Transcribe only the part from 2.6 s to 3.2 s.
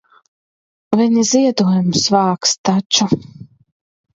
taču.